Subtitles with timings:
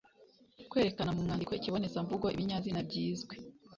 [0.69, 3.33] Kwerekana mu mwandiko Ikibonezamvugo Ibinyazina byizwe